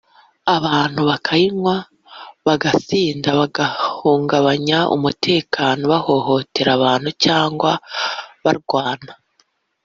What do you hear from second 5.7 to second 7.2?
bahohotera abantu